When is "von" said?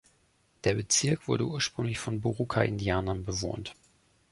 1.99-2.21